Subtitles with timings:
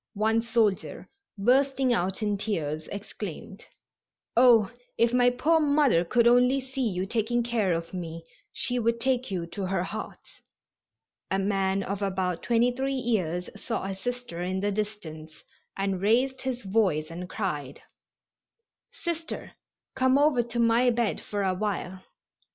[0.15, 1.07] One soldier,
[1.37, 3.65] bursting out in tears, exclaimed:
[4.35, 8.99] "Oh, if my poor mother could only see you taking care of me she would
[8.99, 10.41] take you to her heart."
[11.29, 15.43] A man of about 23 years saw a Sister in the distance
[15.77, 17.83] and raised his voice and cried:
[18.91, 19.51] "Sister,
[19.93, 22.01] come over to my bed for awhile."